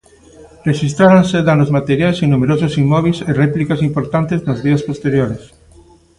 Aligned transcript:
Rexistráranse 0.69 1.37
danos 1.49 1.73
materiais 1.77 2.17
en 2.23 2.29
numerosos 2.33 2.73
inmóbeis 2.83 3.17
e 3.29 3.31
réplicas 3.43 3.81
importantes 3.89 4.39
nos 4.47 4.59
días 4.65 4.85
posteriores. 4.89 5.43